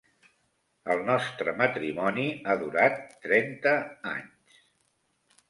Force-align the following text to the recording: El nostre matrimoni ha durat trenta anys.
El 0.93 1.03
nostre 1.09 1.53
matrimoni 1.59 2.25
ha 2.47 2.57
durat 2.63 2.99
trenta 3.27 3.77
anys. 4.15 4.59